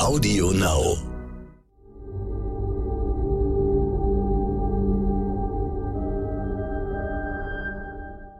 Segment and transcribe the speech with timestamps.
[0.00, 0.96] Audio Now.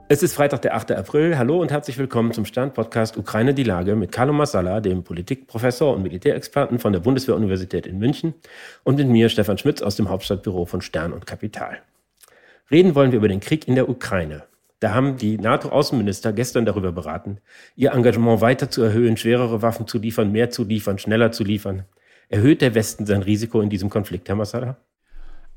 [0.08, 0.92] Es ist Freitag, der 8.
[0.92, 1.36] April.
[1.36, 6.02] Hallo und herzlich willkommen zum Stern-Podcast Ukraine die Lage mit Carlo Massala, dem Politikprofessor und
[6.02, 8.32] Militärexperten von der Bundeswehr-Universität in München
[8.82, 11.82] und mit mir, Stefan Schmitz, aus dem Hauptstadtbüro von Stern und Kapital.
[12.70, 14.44] Reden wollen wir über den Krieg in der Ukraine.
[14.80, 17.38] Da haben die NATO-Außenminister gestern darüber beraten,
[17.76, 21.84] ihr Engagement weiter zu erhöhen, schwerere Waffen zu liefern, mehr zu liefern, schneller zu liefern.
[22.30, 24.78] Erhöht der Westen sein Risiko in diesem Konflikt, Herr Massala?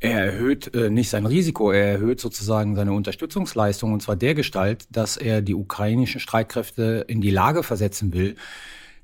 [0.02, 4.88] Er erhöht äh, nicht sein Risiko, er erhöht sozusagen seine Unterstützungsleistung und zwar der Gestalt,
[4.92, 8.36] dass er die ukrainischen Streitkräfte in die Lage versetzen will,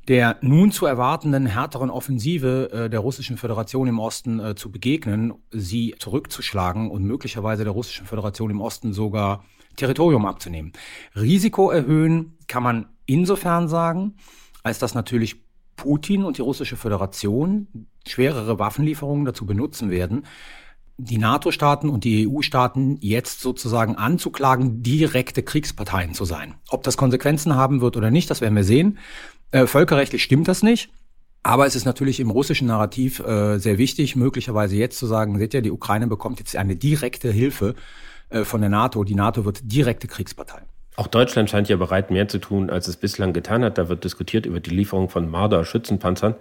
[0.09, 5.35] der nun zu erwartenden härteren Offensive äh, der Russischen Föderation im Osten äh, zu begegnen,
[5.51, 9.45] sie zurückzuschlagen und möglicherweise der Russischen Föderation im Osten sogar
[9.79, 10.73] Territorium abzunehmen.
[11.15, 14.15] Risiko erhöhen kann man insofern sagen,
[14.63, 15.43] als dass natürlich
[15.75, 17.67] Putin und die Russische Föderation
[18.07, 20.25] schwerere Waffenlieferungen dazu benutzen werden,
[20.97, 26.55] die NATO-Staaten und die EU-Staaten jetzt sozusagen anzuklagen, direkte Kriegsparteien zu sein.
[26.69, 28.97] Ob das Konsequenzen haben wird oder nicht, das werden wir sehen.
[29.51, 30.91] Äh, völkerrechtlich stimmt das nicht.
[31.41, 35.53] Aber es ist natürlich im russischen Narrativ äh, sehr wichtig, möglicherweise jetzt zu sagen, seht
[35.53, 37.75] ihr, die Ukraine bekommt jetzt eine direkte Hilfe
[38.43, 39.03] von der NATO.
[39.03, 40.61] Die NATO wird direkte Kriegspartei.
[40.95, 43.77] Auch Deutschland scheint ja bereit, mehr zu tun, als es bislang getan hat.
[43.77, 46.35] Da wird diskutiert über die Lieferung von Marder-Schützenpanzern.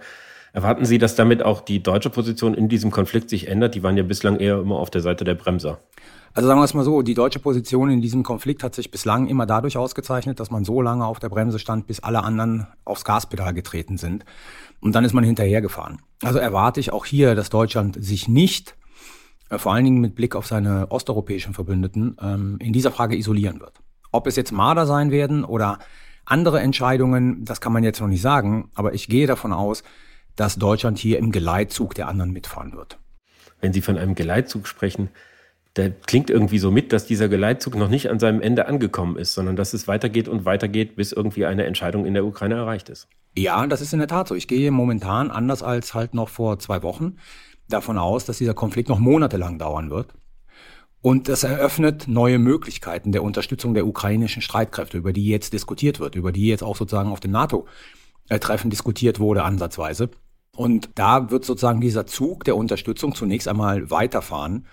[0.51, 3.75] Erwarten Sie, dass damit auch die deutsche Position in diesem Konflikt sich ändert?
[3.75, 5.79] Die waren ja bislang eher immer auf der Seite der Bremser.
[6.33, 9.27] Also sagen wir es mal so, die deutsche Position in diesem Konflikt hat sich bislang
[9.27, 13.03] immer dadurch ausgezeichnet, dass man so lange auf der Bremse stand, bis alle anderen aufs
[13.03, 14.25] Gaspedal getreten sind.
[14.79, 16.01] Und dann ist man hinterhergefahren.
[16.23, 18.75] Also erwarte ich auch hier, dass Deutschland sich nicht, äh,
[19.57, 23.79] vor allen Dingen mit Blick auf seine osteuropäischen Verbündeten, ähm, in dieser Frage isolieren wird.
[24.11, 25.79] Ob es jetzt Marder sein werden oder
[26.25, 29.83] andere Entscheidungen, das kann man jetzt noch nicht sagen, aber ich gehe davon aus,
[30.35, 32.99] dass Deutschland hier im Geleitzug der anderen mitfahren wird.
[33.59, 35.09] Wenn Sie von einem Geleitzug sprechen,
[35.73, 39.33] da klingt irgendwie so mit, dass dieser Geleitzug noch nicht an seinem Ende angekommen ist,
[39.33, 43.07] sondern dass es weitergeht und weitergeht, bis irgendwie eine Entscheidung in der Ukraine erreicht ist.
[43.37, 44.35] Ja, das ist in der Tat so.
[44.35, 47.17] Ich gehe momentan, anders als halt noch vor zwei Wochen,
[47.69, 50.13] davon aus, dass dieser Konflikt noch monatelang dauern wird.
[51.01, 56.15] Und das eröffnet neue Möglichkeiten der Unterstützung der ukrainischen Streitkräfte, über die jetzt diskutiert wird,
[56.15, 60.09] über die jetzt auch sozusagen auf dem NATO-Treffen diskutiert wurde, ansatzweise.
[60.55, 64.65] Und da wird sozusagen dieser Zug der Unterstützung zunächst einmal weiterfahren.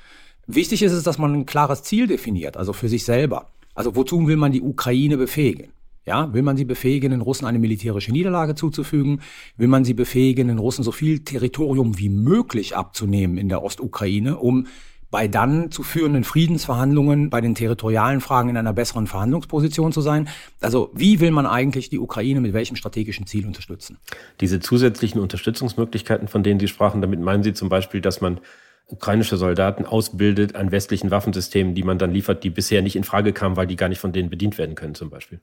[0.48, 3.50] Wichtig ist es, dass man ein klares Ziel definiert, also für sich selber.
[3.74, 5.70] Also wozu will man die Ukraine befähigen?
[6.06, 9.22] Ja, will man sie befähigen, den Russen eine militärische Niederlage zuzufügen?
[9.56, 14.36] Will man sie befähigen, den Russen so viel Territorium wie möglich abzunehmen in der Ostukraine,
[14.38, 14.68] um
[15.10, 20.28] bei dann zu führenden Friedensverhandlungen, bei den territorialen Fragen in einer besseren Verhandlungsposition zu sein.
[20.60, 23.98] Also wie will man eigentlich die Ukraine mit welchem strategischen Ziel unterstützen?
[24.40, 28.40] Diese zusätzlichen Unterstützungsmöglichkeiten, von denen Sie sprachen, damit meinen Sie zum Beispiel, dass man
[28.88, 33.32] ukrainische Soldaten ausbildet an westlichen Waffensystemen, die man dann liefert, die bisher nicht in Frage
[33.32, 35.40] kamen, weil die gar nicht von denen bedient werden können, zum Beispiel.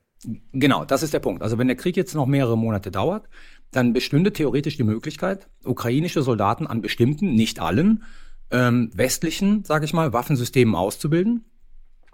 [0.52, 1.42] Genau, das ist der Punkt.
[1.42, 3.28] Also wenn der Krieg jetzt noch mehrere Monate dauert,
[3.70, 8.04] dann bestünde theoretisch die Möglichkeit, ukrainische Soldaten an bestimmten, nicht allen,
[8.50, 11.44] ähm, westlichen, sage ich mal, Waffensystemen auszubilden,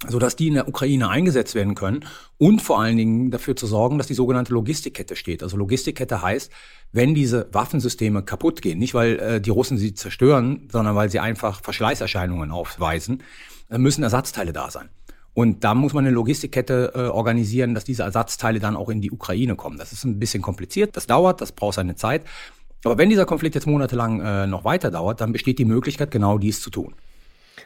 [0.09, 2.05] sodass die in der Ukraine eingesetzt werden können
[2.38, 5.43] und vor allen Dingen dafür zu sorgen, dass die sogenannte Logistikkette steht.
[5.43, 6.50] Also Logistikkette heißt,
[6.93, 11.21] wenn diese Waffensysteme kaputt gehen, nicht weil äh, die Russen sie zerstören, sondern weil sie
[11.21, 13.22] einfach Verschleißerscheinungen aufweisen,
[13.69, 14.88] dann müssen Ersatzteile da sein.
[15.33, 19.12] Und da muss man eine Logistikkette äh, organisieren, dass diese Ersatzteile dann auch in die
[19.12, 19.78] Ukraine kommen.
[19.78, 22.25] Das ist ein bisschen kompliziert, das dauert, das braucht seine Zeit.
[22.84, 26.38] Aber wenn dieser Konflikt jetzt monatelang äh, noch weiter dauert, dann besteht die Möglichkeit, genau
[26.38, 26.94] dies zu tun.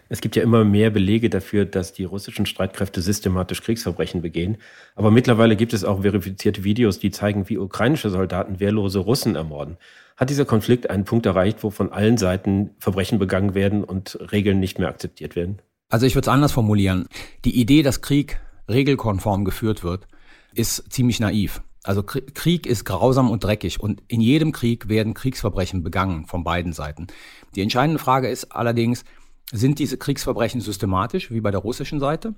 [0.09, 4.59] Es gibt ja immer mehr Belege dafür, dass die russischen Streitkräfte systematisch Kriegsverbrechen begehen.
[4.95, 9.77] Aber mittlerweile gibt es auch verifizierte Videos, die zeigen, wie ukrainische Soldaten wehrlose Russen ermorden.
[10.17, 14.61] Hat dieser Konflikt einen Punkt erreicht, wo von allen Seiten Verbrechen begangen werden und Regeln
[14.61, 15.61] nicht mehr akzeptiert werden?
[15.89, 17.07] Also ich würde es anders formulieren.
[17.45, 20.07] Die Idee, dass Krieg regelkonform geführt wird,
[20.55, 21.63] ist ziemlich naiv.
[21.85, 26.73] Also Krieg ist grausam und dreckig und in jedem Krieg werden Kriegsverbrechen begangen von beiden
[26.73, 27.09] Seiten.
[27.55, 29.05] Die entscheidende Frage ist allerdings,
[29.53, 32.35] sind diese Kriegsverbrechen systematisch, wie bei der russischen Seite,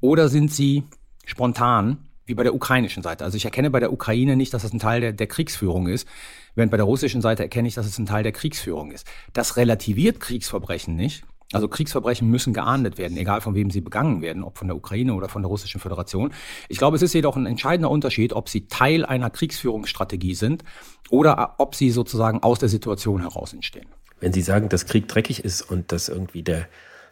[0.00, 0.84] oder sind sie
[1.24, 3.24] spontan, wie bei der ukrainischen Seite?
[3.24, 6.06] Also ich erkenne bei der Ukraine nicht, dass das ein Teil der, der Kriegsführung ist,
[6.54, 9.06] während bei der russischen Seite erkenne ich, dass es ein Teil der Kriegsführung ist.
[9.32, 14.42] Das relativiert Kriegsverbrechen nicht, also Kriegsverbrechen müssen geahndet werden, egal von wem sie begangen werden,
[14.42, 16.32] ob von der Ukraine oder von der Russischen Föderation.
[16.68, 20.64] Ich glaube, es ist jedoch ein entscheidender Unterschied, ob sie Teil einer Kriegsführungsstrategie sind
[21.10, 23.86] oder ob sie sozusagen aus der Situation heraus entstehen.
[24.20, 26.68] Wenn Sie sagen, dass Krieg dreckig ist und dass irgendwie der,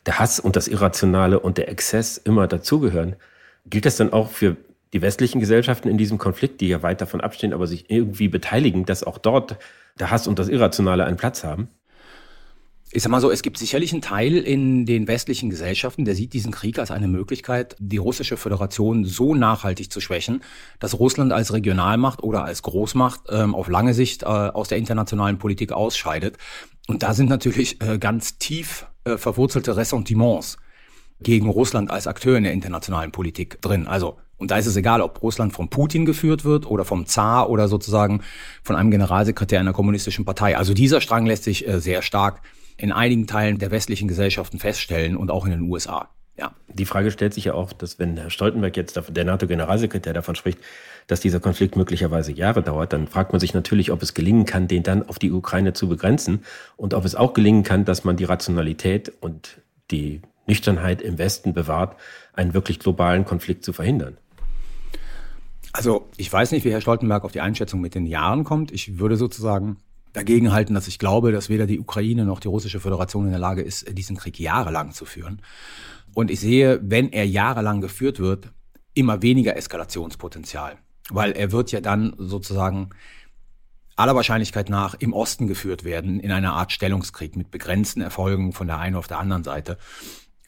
[0.07, 3.17] der Hass und das Irrationale und der Exzess immer dazugehören,
[3.67, 4.57] gilt das dann auch für
[4.93, 8.85] die westlichen Gesellschaften in diesem Konflikt, die ja weit davon abstehen, aber sich irgendwie beteiligen,
[8.85, 9.57] dass auch dort
[9.99, 11.69] der Hass und das Irrationale einen Platz haben?
[12.93, 16.33] Ich sag mal so, es gibt sicherlich einen Teil in den westlichen Gesellschaften, der sieht
[16.33, 20.43] diesen Krieg als eine Möglichkeit, die russische Föderation so nachhaltig zu schwächen,
[20.81, 25.39] dass Russland als Regionalmacht oder als Großmacht ähm, auf lange Sicht äh, aus der internationalen
[25.39, 26.37] Politik ausscheidet.
[26.89, 30.57] Und da sind natürlich äh, ganz tief äh, verwurzelte Ressentiments
[31.21, 33.87] gegen Russland als Akteur in der internationalen Politik drin.
[33.87, 37.51] Also und da ist es egal, ob Russland von Putin geführt wird oder vom Zar
[37.51, 38.23] oder sozusagen
[38.65, 40.57] von einem Generalsekretär einer kommunistischen Partei.
[40.57, 42.41] Also dieser Strang lässt sich äh, sehr stark
[42.81, 46.09] in einigen Teilen der westlichen Gesellschaften feststellen und auch in den USA.
[46.39, 46.53] Ja.
[46.73, 50.59] Die Frage stellt sich ja auch, dass wenn Herr Stoltenberg jetzt, der NATO-Generalsekretär, davon spricht,
[51.07, 54.67] dass dieser Konflikt möglicherweise Jahre dauert, dann fragt man sich natürlich, ob es gelingen kann,
[54.67, 56.43] den dann auf die Ukraine zu begrenzen
[56.77, 59.61] und ob es auch gelingen kann, dass man die Rationalität und
[59.91, 61.97] die Nüchternheit im Westen bewahrt,
[62.33, 64.17] einen wirklich globalen Konflikt zu verhindern.
[65.73, 68.73] Also ich weiß nicht, wie Herr Stoltenberg auf die Einschätzung mit den Jahren kommt.
[68.73, 69.77] Ich würde sozusagen
[70.13, 73.41] dagegen halten, dass ich glaube, dass weder die Ukraine noch die russische Föderation in der
[73.41, 75.43] Lage ist, diesen Krieg jahrelang zu führen.
[76.15, 78.53] Und ich sehe, wenn er jahrelang geführt wird,
[78.95, 80.79] immer weniger Eskalationspotenzial,
[81.11, 82.91] weil er wird ja dann sozusagen
[83.97, 88.67] aller Wahrscheinlichkeit nach im Osten geführt werden, in einer Art Stellungskrieg mit begrenzten Erfolgen von
[88.67, 89.79] der einen auf der anderen Seite.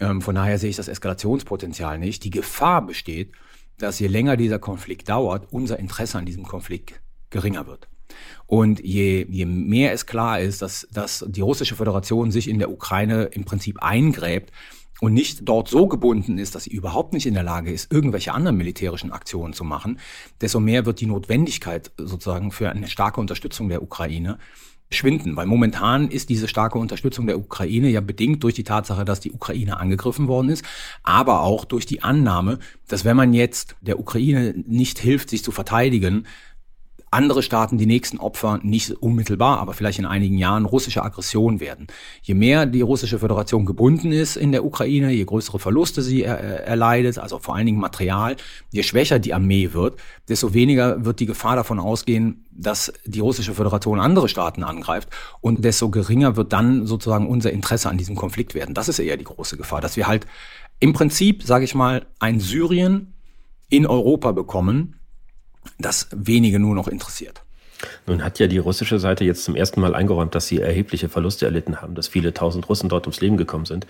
[0.01, 2.25] Ähm, von daher sehe ich das Eskalationspotenzial nicht.
[2.25, 3.33] Die Gefahr besteht,
[3.79, 7.01] dass je länger dieser Konflikt dauert, unser Interesse an diesem Konflikt
[7.31, 7.89] geringer wird.
[8.47, 12.71] Und je, je mehr es klar ist, dass, dass die russische Föderation sich in der
[12.71, 14.53] Ukraine im Prinzip eingräbt
[15.01, 18.33] und nicht dort so gebunden ist, dass sie überhaupt nicht in der Lage ist, irgendwelche
[18.33, 19.99] anderen militärischen Aktionen zu machen,
[20.41, 24.39] desto mehr wird die Notwendigkeit sozusagen für eine starke Unterstützung der Ukraine
[24.95, 29.21] schwinden, weil momentan ist diese starke Unterstützung der Ukraine ja bedingt durch die Tatsache, dass
[29.21, 30.65] die Ukraine angegriffen worden ist,
[31.03, 35.51] aber auch durch die Annahme, dass wenn man jetzt der Ukraine nicht hilft, sich zu
[35.51, 36.27] verteidigen,
[37.13, 41.87] andere Staaten die nächsten Opfer nicht unmittelbar, aber vielleicht in einigen Jahren russische Aggression werden.
[42.23, 46.39] Je mehr die russische Föderation gebunden ist in der Ukraine, je größere Verluste sie er,
[46.39, 48.37] erleidet, also vor allen Dingen Material,
[48.71, 49.99] je schwächer die Armee wird,
[50.29, 55.11] desto weniger wird die Gefahr davon ausgehen, dass die russische Föderation andere Staaten angreift
[55.41, 58.75] und desto geringer wird dann sozusagen unser Interesse an diesem Konflikt werden.
[58.75, 60.27] Das ist eher die große Gefahr, dass wir halt
[60.81, 63.13] im Prinzip, sage ich mal, ein Syrien
[63.69, 64.97] in Europa bekommen,
[65.79, 67.43] das wenige nur noch interessiert.
[68.07, 71.47] Nun hat ja die russische Seite jetzt zum ersten Mal eingeräumt, dass sie erhebliche Verluste
[71.47, 73.87] erlitten haben, dass viele tausend Russen dort ums Leben gekommen sind.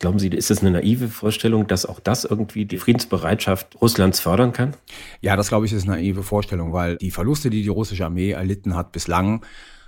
[0.00, 4.52] Glauben Sie, ist das eine naive Vorstellung, dass auch das irgendwie die Friedensbereitschaft Russlands fördern
[4.52, 4.74] kann?
[5.20, 8.32] Ja, das glaube ich ist eine naive Vorstellung, weil die Verluste, die die russische Armee
[8.32, 9.44] erlitten hat bislang,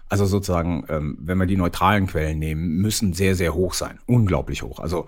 [0.08, 3.98] also sozusagen, ähm, wenn wir die neutralen Quellen nehmen, müssen sehr, sehr hoch sein.
[4.06, 4.78] Unglaublich hoch.
[4.78, 5.06] Also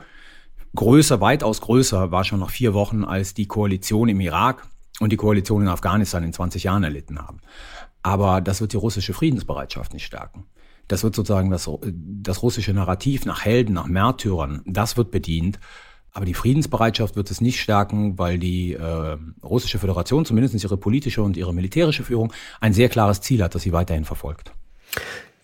[0.74, 4.66] größer, weitaus größer war schon noch vier Wochen, als die Koalition im Irak
[5.00, 7.40] und die Koalition in Afghanistan in 20 Jahren erlitten haben.
[8.02, 10.46] Aber das wird die russische Friedensbereitschaft nicht stärken.
[10.86, 15.60] Das wird sozusagen das, das russische Narrativ nach Helden, nach Märtyrern, das wird bedient.
[16.12, 21.22] Aber die Friedensbereitschaft wird es nicht stärken, weil die äh, russische Föderation, zumindest ihre politische
[21.22, 24.52] und ihre militärische Führung, ein sehr klares Ziel hat, das sie weiterhin verfolgt.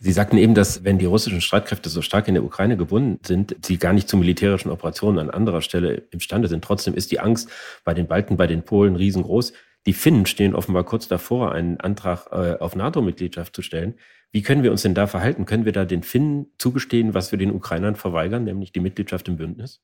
[0.05, 3.57] Sie sagten eben, dass wenn die russischen Streitkräfte so stark in der Ukraine gebunden sind,
[3.65, 6.63] sie gar nicht zu militärischen Operationen an anderer Stelle imstande sind.
[6.63, 7.49] Trotzdem ist die Angst
[7.85, 9.55] bei den Balten, bei den Polen riesengroß.
[9.87, 13.95] Die Finnen stehen offenbar kurz davor, einen Antrag äh, auf NATO-Mitgliedschaft zu stellen.
[14.31, 15.47] Wie können wir uns denn da verhalten?
[15.47, 19.39] Können wir da den Finnen zugestehen, was wir den Ukrainern verweigern, nämlich die Mitgliedschaft im
[19.39, 19.81] Bündnis?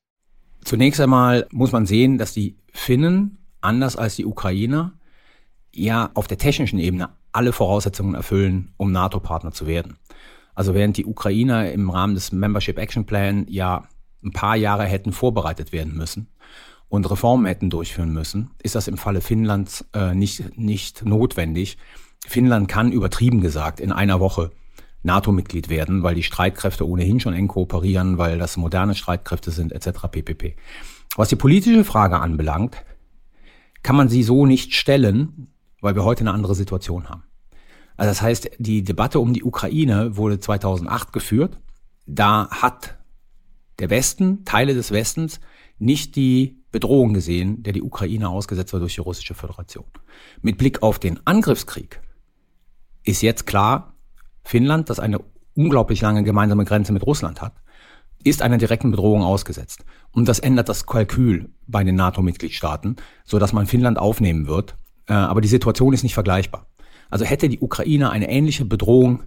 [0.63, 4.93] Zunächst einmal muss man sehen, dass die Finnen, anders als die Ukrainer,
[5.73, 9.97] ja auf der technischen Ebene alle Voraussetzungen erfüllen, um NATO-Partner zu werden.
[10.53, 13.83] Also während die Ukrainer im Rahmen des Membership Action Plan ja
[14.23, 16.27] ein paar Jahre hätten vorbereitet werden müssen
[16.89, 21.77] und Reformen hätten durchführen müssen, ist das im Falle Finnlands äh, nicht, nicht notwendig.
[22.27, 24.51] Finnland kann übertrieben gesagt in einer Woche
[25.03, 30.07] NATO-Mitglied werden, weil die Streitkräfte ohnehin schon eng kooperieren, weil das moderne Streitkräfte sind etc.
[30.11, 30.55] ppp.
[31.15, 32.83] Was die politische Frage anbelangt,
[33.83, 35.50] kann man sie so nicht stellen,
[35.81, 37.23] weil wir heute eine andere Situation haben.
[37.97, 41.59] Also das heißt, die Debatte um die Ukraine wurde 2008 geführt.
[42.07, 42.97] Da hat
[43.79, 45.39] der Westen, Teile des Westens,
[45.77, 49.85] nicht die Bedrohung gesehen, der die Ukraine ausgesetzt war durch die russische Föderation.
[50.41, 52.01] Mit Blick auf den Angriffskrieg
[53.03, 53.95] ist jetzt klar,
[54.43, 55.19] Finnland, das eine
[55.55, 57.53] unglaublich lange gemeinsame Grenze mit Russland hat,
[58.23, 59.83] ist einer direkten Bedrohung ausgesetzt.
[60.11, 64.77] Und das ändert das Kalkül bei den NATO-Mitgliedstaaten, so dass man Finnland aufnehmen wird
[65.13, 66.67] aber die Situation ist nicht vergleichbar.
[67.09, 69.23] Also hätte die Ukraine eine ähnliche Bedrohung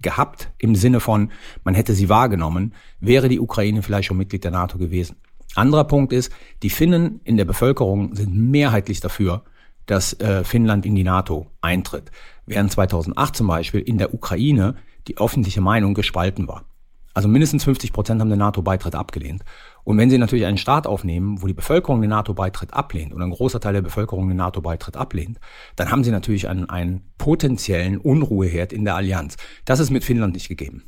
[0.00, 1.30] gehabt, im Sinne von,
[1.64, 5.16] man hätte sie wahrgenommen, wäre die Ukraine vielleicht schon Mitglied der NATO gewesen.
[5.54, 6.32] Anderer Punkt ist,
[6.62, 9.44] die Finnen in der Bevölkerung sind mehrheitlich dafür,
[9.86, 12.10] dass äh, Finnland in die NATO eintritt,
[12.46, 16.64] während 2008 zum Beispiel in der Ukraine die öffentliche Meinung gespalten war.
[17.14, 19.42] Also mindestens 50 Prozent haben den NATO-Beitritt abgelehnt.
[19.84, 23.30] Und wenn Sie natürlich einen Staat aufnehmen, wo die Bevölkerung den NATO-Beitritt ablehnt und ein
[23.30, 25.38] großer Teil der Bevölkerung den NATO-Beitritt ablehnt,
[25.76, 29.36] dann haben Sie natürlich einen, einen potenziellen Unruheherd in der Allianz.
[29.64, 30.82] Das ist mit Finnland nicht gegeben.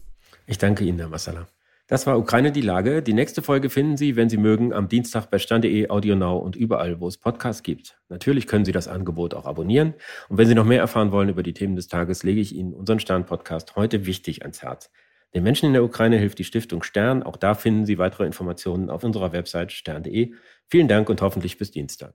[0.46, 1.46] Ich danke Ihnen, Herr Massala.
[1.88, 3.00] Das war Ukraine die Lage.
[3.00, 6.98] Die nächste Folge finden Sie, wenn Sie mögen, am Dienstag bei stern.de, AudioNow und überall,
[6.98, 7.96] wo es Podcasts gibt.
[8.08, 9.94] Natürlich können Sie das Angebot auch abonnieren.
[10.28, 12.74] Und wenn Sie noch mehr erfahren wollen über die Themen des Tages, lege ich Ihnen
[12.74, 14.90] unseren Stern-Podcast heute wichtig ans Herz.
[15.36, 17.22] Den Menschen in der Ukraine hilft die Stiftung Stern.
[17.22, 20.32] Auch da finden Sie weitere Informationen auf unserer Website stern.de.
[20.66, 22.14] Vielen Dank und hoffentlich bis Dienstag.